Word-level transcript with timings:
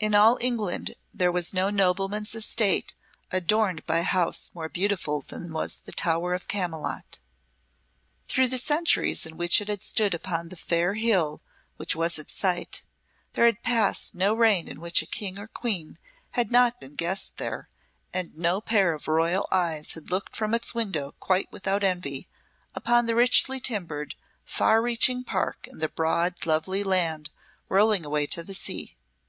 In 0.00 0.16
all 0.16 0.36
England 0.40 0.96
there 1.14 1.30
was 1.30 1.54
no 1.54 1.70
nobleman's 1.70 2.34
estate 2.34 2.94
adorned 3.30 3.86
by 3.86 3.98
a 3.98 4.02
house 4.02 4.50
more 4.52 4.68
beautiful 4.68 5.22
than 5.22 5.52
was 5.52 5.82
the 5.82 5.92
Tower 5.92 6.34
of 6.34 6.48
Camylott. 6.48 7.20
Through 8.26 8.48
the 8.48 8.58
centuries 8.58 9.24
in 9.24 9.36
which 9.36 9.60
it 9.60 9.68
had 9.68 9.84
stood 9.84 10.12
upon 10.12 10.48
the 10.48 10.56
fair 10.56 10.94
hill 10.94 11.40
which 11.76 11.94
was 11.94 12.18
its 12.18 12.34
site, 12.34 12.82
there 13.34 13.46
had 13.46 13.62
passed 13.62 14.12
no 14.12 14.34
reign 14.34 14.66
in 14.66 14.80
which 14.80 15.02
a 15.02 15.06
king 15.06 15.38
or 15.38 15.46
queen 15.46 16.00
had 16.30 16.50
not 16.50 16.80
been 16.80 16.96
guest 16.96 17.36
there, 17.36 17.68
and 18.12 18.36
no 18.36 18.60
pair 18.60 18.92
of 18.92 19.06
royal 19.06 19.46
eyes 19.52 19.92
had 19.92 20.10
looked 20.10 20.34
from 20.34 20.52
its 20.52 20.74
window 20.74 21.14
quite 21.20 21.46
without 21.52 21.84
envy, 21.84 22.28
upon 22.74 23.06
the 23.06 23.14
richly 23.14 23.60
timbered, 23.60 24.16
far 24.44 24.82
reaching 24.82 25.22
park 25.22 25.68
and 25.70 25.80
the 25.80 25.88
broad 25.88 26.44
lovely 26.44 26.82
land 26.82 27.30
rolling 27.68 28.04
away 28.04 28.26
to 28.26 28.42
the 28.42 28.52
sea. 28.52 28.96